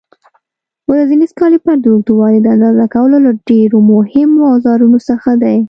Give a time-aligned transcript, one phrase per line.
[0.89, 5.57] ورنیر کالیپر د اوږدوالي د اندازه کولو له ډېرو مهمو اوزارونو څخه دی.